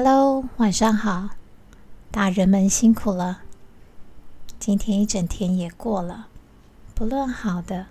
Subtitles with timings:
[0.00, 1.30] Hello，晚上好，
[2.12, 3.40] 大人们辛苦了。
[4.60, 6.28] 今天一整天也过了，
[6.94, 7.86] 不论好的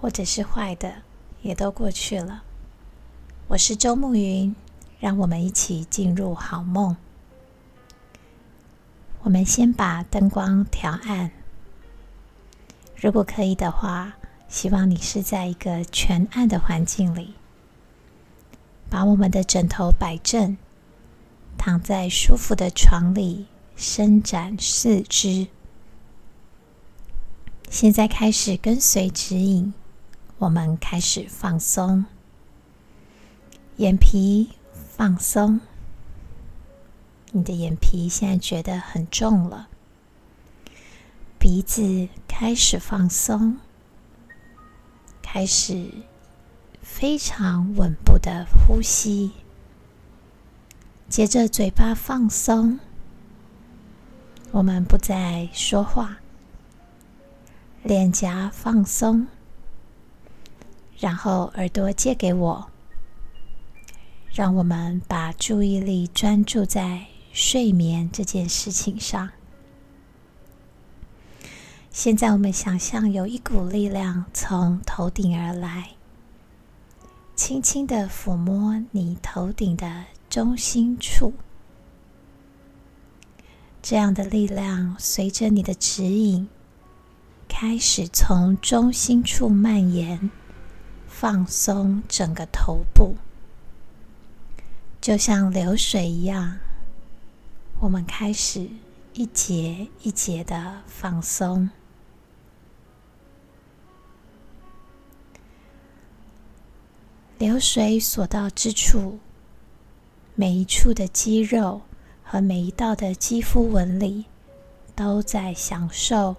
[0.00, 1.02] 或者是坏的，
[1.40, 2.44] 也都过去了。
[3.48, 4.54] 我是周慕云，
[5.00, 6.96] 让我们一起进入好梦。
[9.22, 11.32] 我们先把灯光调暗，
[12.94, 14.12] 如果可以的话，
[14.46, 17.34] 希望你是在一个全暗的环境里，
[18.88, 20.56] 把我们的枕头摆正。
[21.56, 25.48] 躺在舒服的床里，伸展四肢。
[27.70, 29.72] 现在开始跟随指引，
[30.38, 32.04] 我们开始放松，
[33.76, 35.60] 眼皮放松。
[37.30, 39.68] 你的眼皮现在觉得很重了，
[41.38, 43.56] 鼻子开始放松，
[45.22, 45.90] 开始
[46.82, 49.30] 非常稳步的呼吸。
[51.12, 52.78] 接着嘴巴放松，
[54.50, 56.16] 我们不再说话。
[57.82, 59.26] 脸颊放松，
[60.98, 62.70] 然后耳朵借给我，
[64.32, 69.32] 让我们把注意力专注在睡眠这件事情上。
[71.90, 75.90] 现在我们想象有一股力量从头顶而来，
[77.36, 81.34] 轻轻的抚摸你头顶的中心处，
[83.82, 86.48] 这样的力量随着你的指引，
[87.46, 90.30] 开始从中心处蔓延，
[91.06, 93.16] 放松整个头部，
[95.02, 96.58] 就像流水一样。
[97.80, 98.70] 我们开始
[99.12, 101.68] 一节一节的放松，
[107.36, 109.18] 流水所到之处。
[110.34, 111.82] 每一处的肌肉
[112.22, 114.24] 和每一道的肌肤纹理，
[114.94, 116.36] 都在享受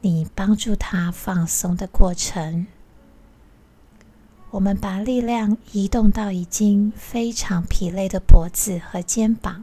[0.00, 2.66] 你帮助它放松的过程。
[4.52, 9.62] 我们把力量移动到已经非常疲累的脖子和肩膀，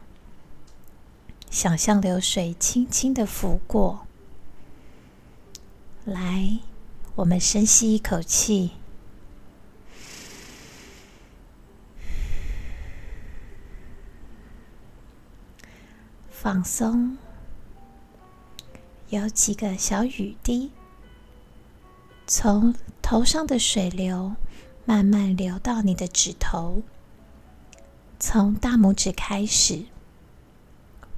[1.49, 4.05] 想象流水轻轻的拂过。
[6.05, 6.59] 来，
[7.15, 8.76] 我们深吸一口气。
[16.47, 17.17] 放松，
[19.09, 20.71] 有几个小雨滴
[22.25, 24.37] 从头上的水流
[24.85, 26.83] 慢慢流到你的指头，
[28.17, 29.87] 从大拇指开始，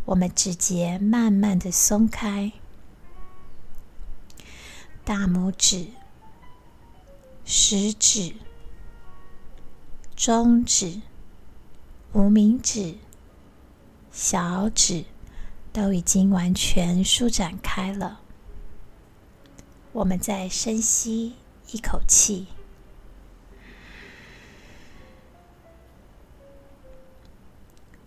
[0.06, 2.52] 我们指节慢慢的松开，
[5.06, 5.90] 大拇指、
[7.46, 8.34] 食指、
[10.16, 11.00] 中指、
[12.14, 12.96] 无名指、
[14.12, 15.06] 小指。
[15.82, 18.20] 都已经完全舒展开了。
[19.94, 21.36] 我们再深吸
[21.72, 22.48] 一口气，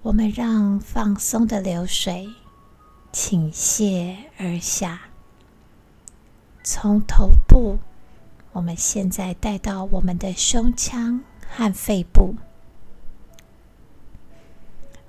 [0.02, 2.28] 我们让放松的流水
[3.10, 5.08] 倾泻而下，
[6.62, 7.78] 从头部，
[8.52, 12.36] 我们现在带到我们的胸腔和肺部。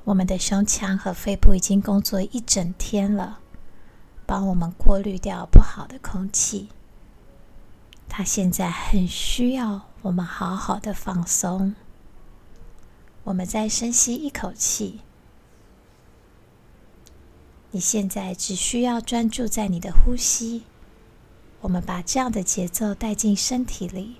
[0.05, 3.39] 我们的胸腔和肺部已经工作一整天了，
[4.25, 6.69] 帮我们过滤掉不好的空气。
[8.09, 11.73] 它现在很需要我们好好的放松。
[13.23, 14.99] 我们再深吸一口气。
[17.71, 20.63] 你现在只需要专注在你的呼吸。
[21.61, 24.17] 我们把这样的节奏带进身体里，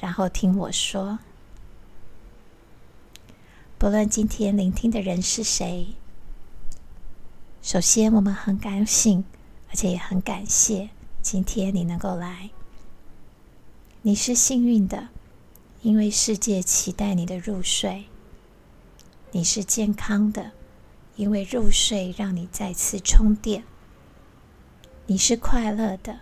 [0.00, 1.18] 然后听我说。
[3.78, 5.88] 不论今天聆听的人是谁，
[7.60, 9.22] 首先我们很高兴，
[9.68, 10.88] 而且也很感谢
[11.20, 12.48] 今天你能够来。
[14.00, 15.08] 你是幸运的，
[15.82, 18.06] 因为世界期待你的入睡。
[19.32, 20.52] 你是健康的，
[21.16, 23.64] 因为入睡让你再次充电。
[25.04, 26.20] 你是快乐的，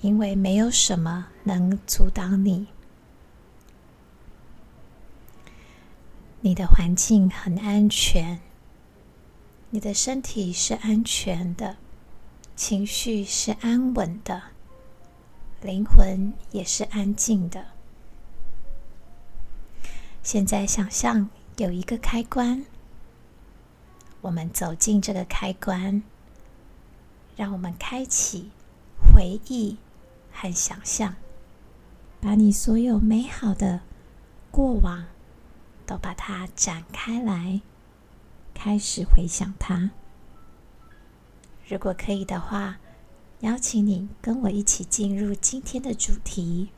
[0.00, 2.68] 因为没有什么能阻挡你。
[6.46, 8.40] 你的环境很安全，
[9.70, 11.76] 你的身体是安全的，
[12.54, 14.44] 情绪是安稳的，
[15.60, 17.66] 灵魂也是安静的。
[20.22, 22.64] 现在想象有一个开关，
[24.20, 26.04] 我们走进这个开关，
[27.34, 28.52] 让我们开启
[29.00, 29.78] 回忆
[30.30, 31.16] 和想象，
[32.20, 33.80] 把你所有美好的
[34.52, 35.06] 过往。
[35.86, 37.60] 都把它展开来，
[38.52, 39.90] 开始回想它。
[41.68, 42.78] 如果可以的话，
[43.40, 46.70] 邀请你跟我一起进入今天的主题：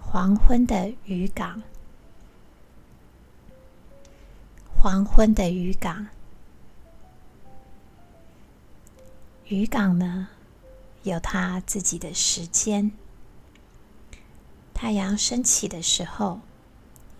[0.00, 1.62] 黄昏的渔港。
[4.80, 6.06] 黄昏的渔港，
[9.46, 10.28] 渔港呢，
[11.02, 12.92] 有它自己的时间。
[14.72, 16.40] 太阳升起的时候，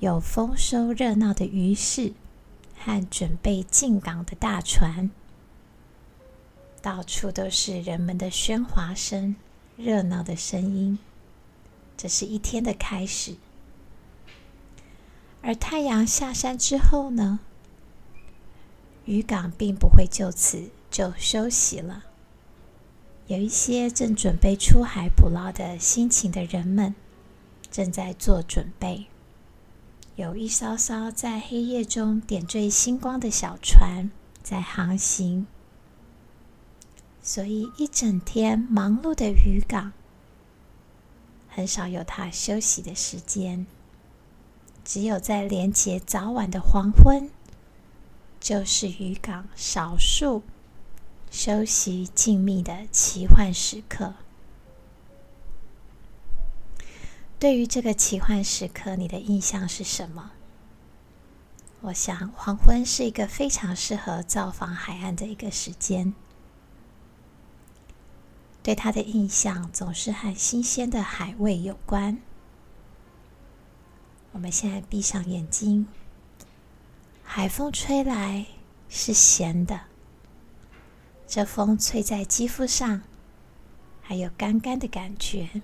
[0.00, 2.12] 有丰收热闹的鱼市
[2.78, 5.10] 和准备进港的大船，
[6.80, 9.34] 到处都是人们的喧哗声、
[9.76, 11.00] 热闹的声音。
[11.96, 13.34] 这是一天的开始。
[15.42, 17.40] 而太阳下山之后呢，
[19.04, 22.04] 渔港并不会就此就休息了。
[23.26, 26.94] 有一些正准备出海捕捞的辛勤的人们，
[27.68, 29.06] 正在做准备。
[30.18, 34.10] 有一艘艘在黑夜中点缀星光的小船
[34.42, 35.46] 在航行，
[37.22, 39.92] 所以一整天忙碌的渔港
[41.48, 43.64] 很少有它休息的时间。
[44.84, 47.30] 只有在连接早晚的黄昏，
[48.40, 50.42] 就是渔港少数
[51.30, 54.14] 休息静谧的奇幻时刻。
[57.38, 60.32] 对于这个奇幻时刻，你的印象是什么？
[61.82, 66.14] 我想，黄昏是一个非常适合造访海岸的一个时间。
[68.60, 72.18] 对它的印象总是和新鲜的海味有关。
[74.32, 75.86] 我们现在闭上眼睛，
[77.22, 78.46] 海风吹来
[78.88, 79.82] 是咸的，
[81.28, 83.02] 这风吹在肌肤上，
[84.02, 85.62] 还有干干的感觉。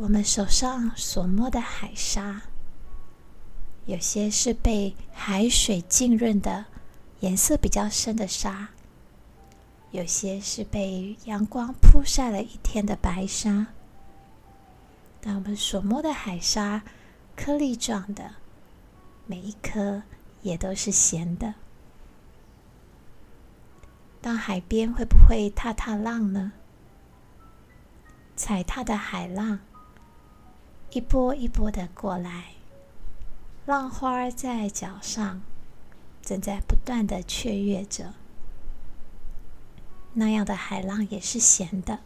[0.00, 2.40] 我们手上所摸的海沙，
[3.84, 6.64] 有些是被海水浸润的，
[7.20, 8.68] 颜色比较深的沙；
[9.90, 13.66] 有些是被阳光曝晒了一天的白沙。
[15.20, 16.82] 但我们所摸的海沙，
[17.36, 18.36] 颗粒状的，
[19.26, 20.02] 每一颗
[20.40, 21.52] 也都是咸的。
[24.22, 26.52] 到海边会不会踏踏浪呢？
[28.34, 29.58] 踩踏的海浪。
[30.92, 32.54] 一波一波的过来，
[33.64, 35.40] 浪花在脚上，
[36.20, 38.14] 正在不断的雀跃着。
[40.14, 42.00] 那样的海浪也是咸的。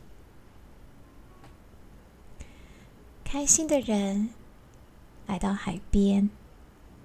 [3.25, 4.29] 开心的人
[5.27, 6.29] 来到海边，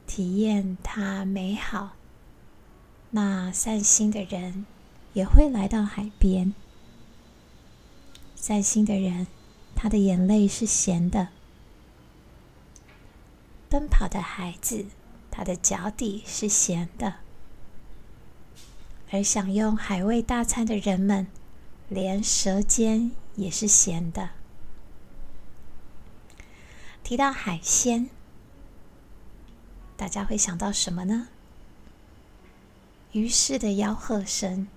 [0.05, 1.91] 体验它美好；
[3.11, 4.65] 那散心的人
[5.13, 6.53] 也会来到海边。
[8.35, 9.27] 散心的人，
[9.73, 11.29] 他的眼泪是咸的。
[13.69, 14.87] 奔跑的孩子，
[15.29, 17.17] 他的脚底是咸的；
[19.11, 21.27] 而享用海味大餐的人们，
[21.87, 24.31] 连舌尖也是咸的。
[27.03, 28.09] 提到海鲜，
[29.95, 31.27] 大家会想到什么呢？
[33.11, 34.67] 鱼市的吆喝声，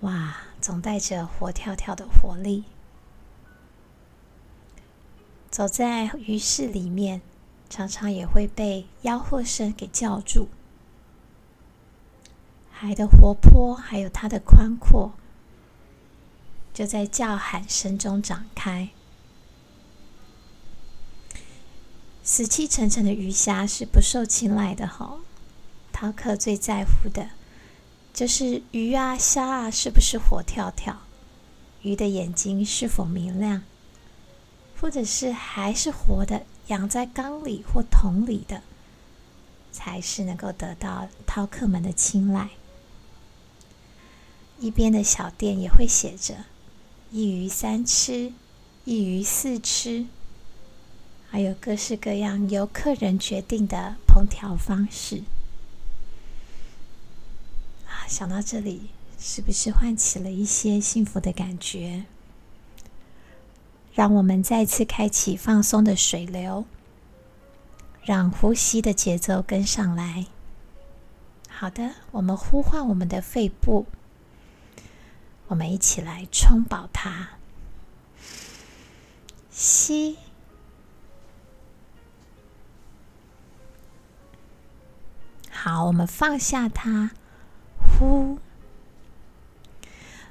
[0.00, 2.64] 哇，总带着活跳跳的活力。
[5.48, 7.22] 走在鱼市里面。
[7.68, 10.48] 常常也会被吆喝声给叫住。
[12.70, 15.12] 海的活泼，还有它的宽阔，
[16.72, 18.90] 就在叫喊声中展开。
[22.22, 25.18] 死气沉沉的鱼虾是不受青睐的哈。
[25.92, 27.30] 饕客最在乎的，
[28.12, 31.02] 就是鱼啊虾啊是不是活跳跳，
[31.82, 33.62] 鱼的眼睛是否明亮，
[34.80, 36.44] 或者是还是活的。
[36.68, 38.62] 养在缸里或桶里的，
[39.70, 42.50] 才是能够得到饕客们的青睐。
[44.60, 46.44] 一边的小店也会写着
[47.10, 48.32] “一鱼三吃
[48.86, 50.06] ”“一鱼四吃”，
[51.28, 55.24] 还有各式各样由客人决定的烹调方式。
[57.86, 62.04] 啊，想到这里，是不是唤起了一些幸福的感觉？
[63.94, 66.64] 让我们再次开启放松的水流，
[68.02, 70.26] 让呼吸的节奏跟上来。
[71.48, 73.86] 好的，我们呼唤我们的肺部，
[75.46, 77.38] 我们一起来充饱它。
[79.52, 80.18] 吸，
[85.48, 87.12] 好，我们放下它。
[87.78, 88.40] 呼，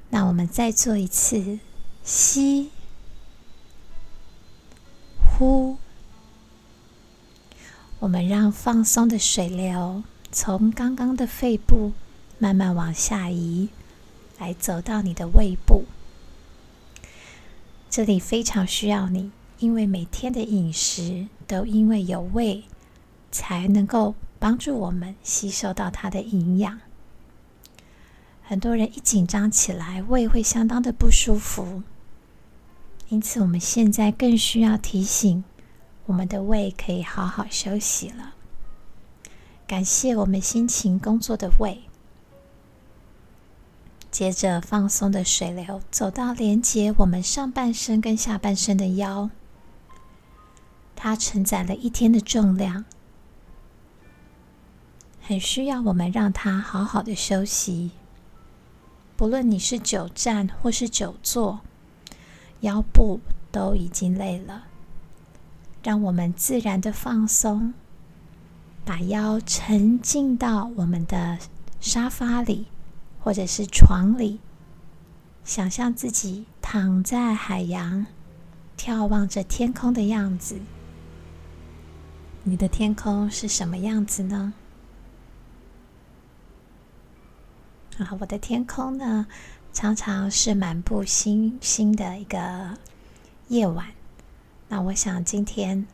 [0.10, 1.60] 那我们再做一次
[2.04, 2.73] 吸。
[5.38, 5.78] 呼，
[8.00, 11.94] 我们让放松的水流从刚刚的肺部
[12.38, 13.70] 慢慢往下移，
[14.38, 15.86] 来走到你的胃部。
[17.90, 22.64] 这里非常需要你，因为每天的饮食都因为有胃，
[23.32, 26.80] 才能够帮助我们吸收到它的营养。
[28.44, 31.82] 很多人一紧张起来，胃会相当的不舒服，
[33.14, 35.44] 因此我们现在更需要提醒
[36.08, 38.34] 我们的胃可以好好休息了。
[39.68, 41.84] 感谢我们辛勤工作的胃。
[44.10, 49.30] 接着放松的水流走到连接我们上半身跟下半身的腰，
[50.96, 52.84] 它承载了一天的重量，
[55.22, 57.92] 很需要我们让它好好的休息。
[59.16, 61.62] 不论你是久站或是久坐，
[62.64, 63.22] 腰部
[63.54, 64.66] 都已经累了，
[65.82, 67.74] 让我们自然的放松，
[68.84, 71.40] 把腰沉浸到我们的
[71.80, 72.66] 沙发里。
[73.26, 74.42] 或者是床里，
[75.46, 78.06] 想象自己躺在海洋，
[78.78, 80.60] 眺望着天空的样子。
[82.44, 84.54] 你的天空是什么样子呢？
[87.98, 89.26] 啊，我的天空呢，
[89.74, 92.78] 常常是满布星星的一个
[93.48, 93.88] 夜晚。
[94.70, 95.88] 那我想今天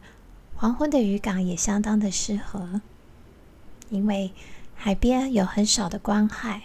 [0.54, 2.82] 黄昏的渔港也相当的适合，
[3.90, 4.32] 因为
[4.76, 6.64] 海边有很少的光害。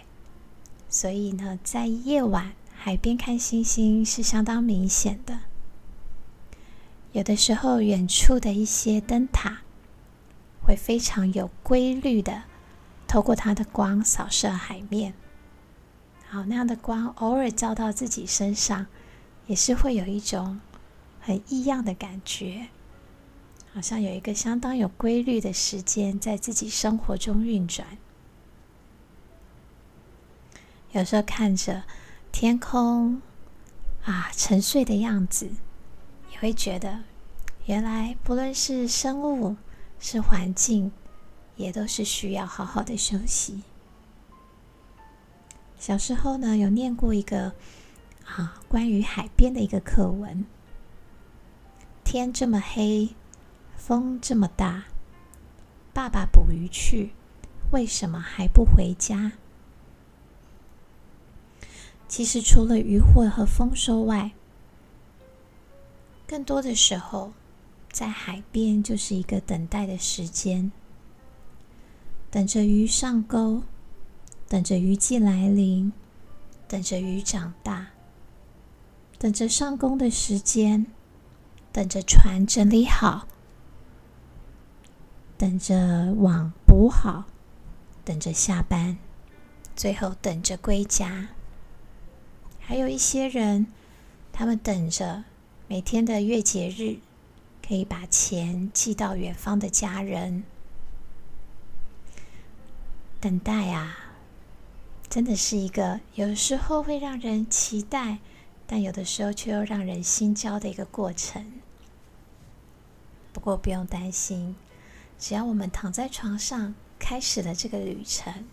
[0.89, 5.39] 所以呢，在夜晚海边看星星是相当明显的。
[7.13, 9.61] 有的时候，远处的一些灯塔
[10.61, 12.43] 会非常有规律的
[13.07, 15.13] 透过它的光扫射海面。
[16.27, 18.87] 好，那样的光偶尔照到自己身上，
[19.47, 20.59] 也是会有一种
[21.21, 22.67] 很异样的感觉，
[23.73, 27.97] 好像有一个相当有规律的时间在自己生活中运转。
[30.91, 31.83] 有时候看着
[32.31, 33.21] 天空
[34.03, 35.49] 啊沉睡的样子，
[36.31, 37.03] 也会觉得
[37.65, 39.55] 原来不论是生物
[39.99, 40.91] 是环境，
[41.55, 43.61] 也都是需要好好的休息。
[45.77, 47.53] 小时候呢，有念过一个
[48.25, 50.45] 啊关于海边的一个课文。
[52.03, 53.15] 天这么黑，
[53.75, 54.85] 风这么大，
[55.93, 57.11] 爸爸捕鱼去，
[57.71, 59.33] 为什么还不回家？
[62.07, 64.31] 其实，除了渔获和丰收外，
[66.27, 67.33] 更多的时候，
[67.91, 70.71] 在海边就是一个等待的时间，
[72.29, 73.63] 等着鱼上钩，
[74.55, 75.91] 等着雨季来临，
[76.65, 77.87] 等着鱼长大，
[79.19, 80.85] 等着上工的时间，
[81.73, 83.27] 等着船整理好，
[85.37, 87.25] 等着网补好，
[88.05, 88.97] 等着下班，
[89.75, 91.27] 最后等着归家。
[92.61, 93.67] 还有一些人，
[94.31, 95.25] 他们等着
[95.67, 96.99] 每天的月节日，
[97.61, 100.45] 可以把钱寄到远方的家人。
[103.19, 104.04] 等待啊，
[105.09, 108.19] 真的是一个有时候会让人期待，
[108.67, 111.53] 但有的时候却又让人心焦的一个过程。
[113.31, 114.55] 不过不用担心，
[115.17, 118.45] 只要我们躺在床上，开始了这个旅程，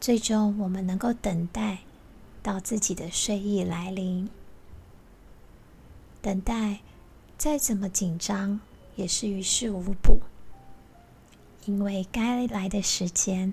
[0.00, 1.78] 最终我们能够等待。
[2.40, 4.30] 到自己的睡意来临，
[6.22, 6.78] 等待
[7.36, 8.60] 再怎么紧张
[8.96, 10.20] 也是于事无补，
[11.66, 13.52] 因为该来的时间，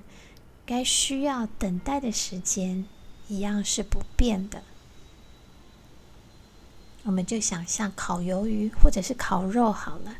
[0.66, 2.86] 该需要等待的时间
[3.28, 4.64] 一样是不变的。
[7.04, 10.16] 我们就想象烤鱿鱼或者是烤肉好了，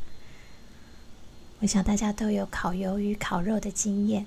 [1.58, 4.26] 我想大家都有烤鱿鱼、烤肉的经验。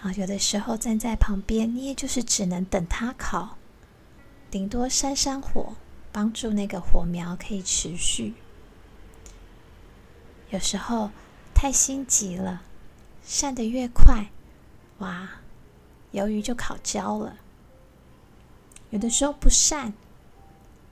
[0.00, 3.58] 啊，有的时候站在旁边，你也就是只能等它烤，
[4.50, 5.74] 顶多扇扇火，
[6.10, 8.32] 帮助那个火苗可以持续。
[10.48, 11.10] 有时候
[11.54, 12.62] 太心急了，
[13.22, 14.30] 扇得越快，
[15.00, 15.28] 哇，
[16.14, 17.36] 鱿鱼就烤焦了。
[18.88, 19.92] 有的时候不善，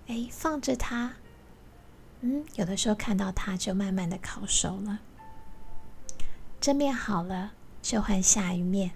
[0.08, 1.14] 哎，放着它，
[2.20, 4.98] 嗯，有的时候看到它就慢慢的烤熟了。
[6.60, 7.52] 这面好了。
[7.80, 8.90] 就换下一面，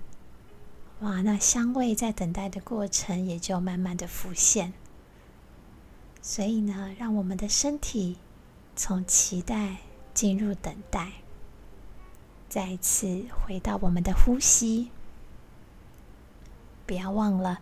[1.00, 1.23] 哇！
[1.23, 4.75] 那香味在等待的过程也就慢慢的浮现。
[6.21, 8.19] 所以呢，让我们的身体
[8.75, 9.76] 从期待
[10.12, 11.12] 进入等待，
[12.49, 14.90] 再一次回到我们的呼吸。
[16.87, 17.61] 不要忘了，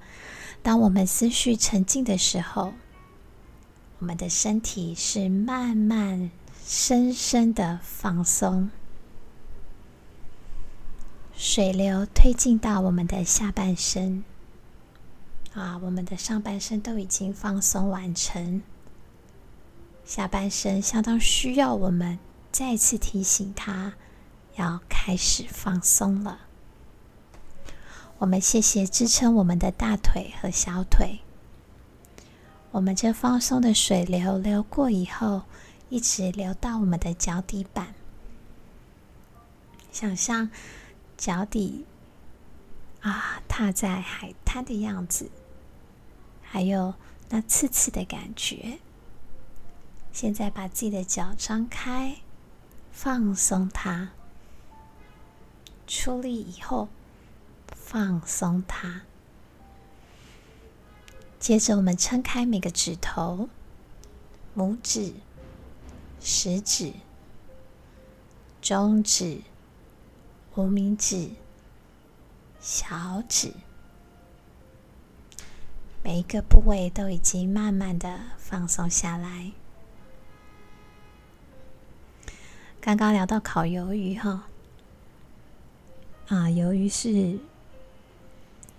[0.63, 2.75] 当我们思绪沉静的时候，
[3.99, 6.31] 我们的身体是慢慢、
[6.65, 8.71] 深深的放松。
[11.35, 14.25] 水流推进到我们的下半身，
[15.55, 18.63] 啊，我们的上半身都已经放松完成，
[20.05, 22.19] 下半身相当需要我们
[22.53, 23.95] 再次提醒他
[24.57, 26.41] 要开始放松了。
[28.21, 31.21] 我们谢谢支撑我们的大腿和小腿。
[32.71, 35.45] 我们这放松的水流流过以后，
[35.89, 37.95] 一直流到我们的脚底板。
[39.91, 40.51] 想象
[41.17, 41.87] 脚底
[43.01, 45.31] 啊，踏在海滩的样子，
[46.43, 46.93] 还有
[47.31, 48.81] 那刺刺的感觉。
[50.13, 52.17] 现在把自己的脚张开，
[52.93, 54.11] 放松它。
[55.87, 56.91] 出力以后，
[57.75, 59.03] 放松它。
[61.39, 63.49] 接着，我们撑开每个指头：
[64.57, 65.15] 拇指、
[66.21, 66.93] 食指、
[68.61, 69.41] 中指、
[70.55, 71.31] 无名指、
[72.61, 73.55] 小指。
[76.03, 79.53] 每一个部位都已经慢慢的放松下来。
[82.81, 84.49] 刚刚聊到烤鱿鱼哈，
[86.29, 87.39] 啊，鱿鱼是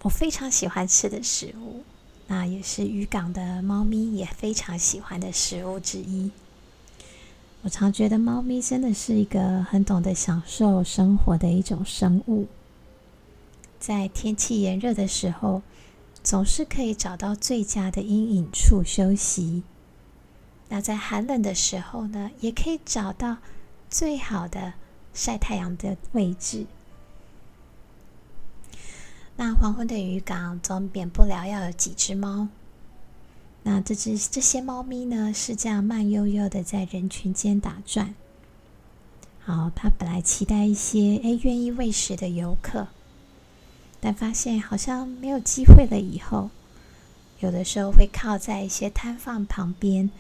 [0.01, 1.83] 我非常喜欢吃的食物。
[2.27, 6.31] 那也是渔港的猫咪也非常喜欢的食物之一。
[7.61, 12.47] 我常觉得猫咪真的是一个很懂得享受生活的一种生物。
[13.79, 15.61] 在天气炎热的时候，
[16.23, 19.63] 总是可以找到最佳的阴影处休息。
[20.69, 23.37] 那在寒冷的时候呢，也可以找到
[23.89, 24.73] 最好的
[25.13, 26.65] 晒太阳的位置。
[29.37, 32.47] 那黄昏的渔港总免不了要有几只猫。
[33.63, 38.15] 那这只这些猫咪呢，是这样慢悠悠的在人群间打转。
[39.43, 42.87] 好，它本来期待一些诶愿意喂食的游客，
[43.99, 45.99] 但发现好像没有机会了。
[45.99, 46.49] 以后
[47.39, 50.11] 有的时候会靠在一些摊贩旁边，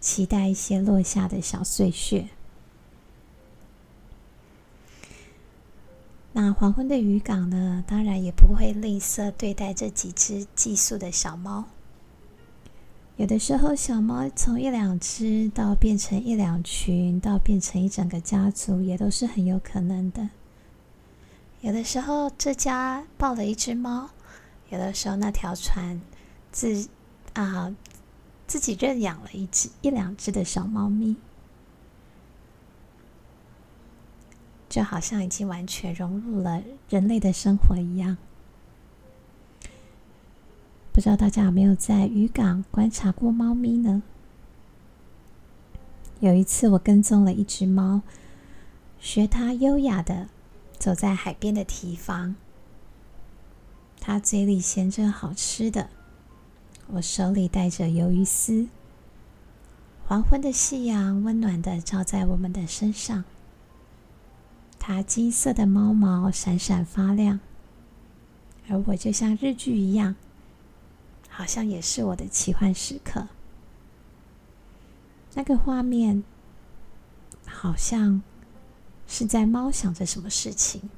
[0.00, 2.28] 期待一些落下的小碎屑。
[6.36, 11.66] 那黄昏的渔港呢，当然也不会吝啬对待这几只寄宿的小猫。
[13.16, 20.28] 有的时候，小猫从一两只到变成一两群，到变成一整个家族，也都是很有可能的。
[21.60, 24.08] 有的时候，这家抱了一只猫；
[24.70, 26.00] 有的时候，那条船
[26.50, 26.88] 自
[27.34, 27.72] 啊
[28.48, 31.14] 自己认养了一只一两只的小猫咪。
[34.74, 38.16] 就好像已经完全融入了人类的生活一样。
[40.92, 44.02] 不知道大家有没有在渔港观察过猫咪呢？
[46.18, 48.02] 有一次，我跟踪了一只猫，
[48.98, 50.28] 学它优雅的
[50.76, 52.34] 走在海边的堤防。
[54.00, 55.88] 它嘴里衔着好吃的，
[56.88, 58.66] 我手里带着鱿鱼丝。
[60.08, 63.22] 黄昏的夕阳温暖的照在我们的身上。
[64.86, 67.40] 它金色的猫毛闪闪发亮，
[68.68, 70.14] 而我就像日剧一样，
[71.30, 73.28] 好像也是我的奇幻时刻。
[75.32, 76.22] 那个画面
[77.46, 78.20] 好像
[79.08, 80.90] 是在猫想着什么事情，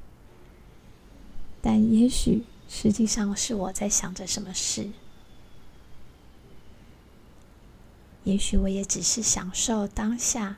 [1.63, 4.91] 但也许实际上是我在想着什么事。
[8.25, 10.57] 也许我也只是享受当下。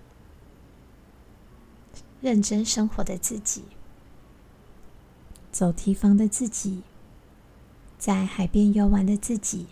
[2.20, 3.62] 认真生活的自己，
[5.52, 6.82] 走堤防的自己，
[7.98, 9.66] 在海边游玩的自己，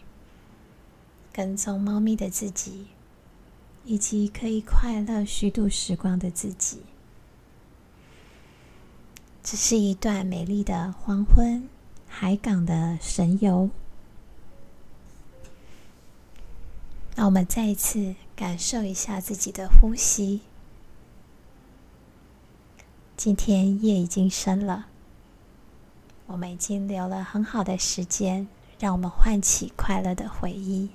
[1.33, 2.87] 跟踪猫咪的自己，
[3.85, 6.83] 以及可以快乐虚度时光的自己，
[9.43, 11.69] 这是一段美丽的黄昏
[12.07, 13.71] 海港的神游。
[17.17, 20.43] 那我们再一次感受一下自己的呼吸。
[23.17, 24.87] 今天夜已经深了，
[26.27, 28.47] 我们已经留了很好的时间，
[28.79, 30.91] 让我们唤起快乐的回忆，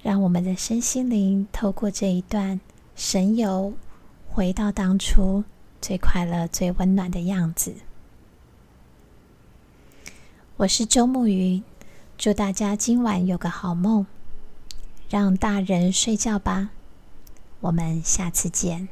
[0.00, 2.60] 让我们的身心灵透过这一段
[2.94, 3.74] 神游，
[4.30, 5.42] 回到当初
[5.82, 7.74] 最快乐、最温暖的样子。
[10.58, 11.64] 我是周慕云，
[12.16, 14.06] 祝大家今晚有个好梦，
[15.10, 16.70] 让大人睡觉吧，
[17.58, 18.88] 我们下次见。